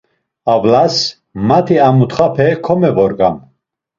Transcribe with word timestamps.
Avlas, 0.53 0.95
mati 1.51 1.77
a 1.87 1.89
mutxape 1.99 2.47
komevorgam. 2.69 3.37